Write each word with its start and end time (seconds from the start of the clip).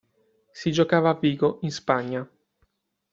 Si 0.53 0.71
giocava 0.71 1.11
a 1.11 1.13
Vigo 1.13 1.59
in 1.61 1.69
Spagna. 1.71 2.27